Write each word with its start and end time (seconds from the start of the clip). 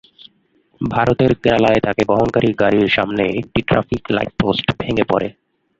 ভারতের 0.81 1.31
কেরালায় 1.35 1.81
তাঁকে 1.85 2.03
বহনকারী 2.09 2.49
গাড়ির 2.61 2.87
সামনে 2.89 3.23
একটি 3.39 3.59
ট্রাফিক 3.69 4.03
লাইটপোস্ট 4.15 4.67
ভেঙে 4.79 5.05
পড়ে। 5.11 5.27